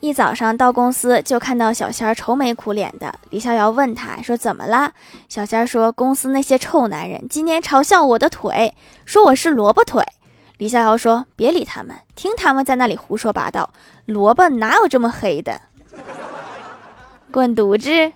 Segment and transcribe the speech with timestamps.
[0.00, 4.92] 一早上到公司就看到小仙愁眉苦脸的李逍遥问他说怎么了
[5.28, 8.74] 小仙说公司那些臭男人今天嘲笑我的腿
[9.04, 10.04] 说我是萝卜腿。
[10.58, 13.70] 李逍遥说别理他们听他们在那里胡说八道
[14.06, 15.60] 萝卜哪有这么黑的？
[17.32, 18.12] 滚犊子！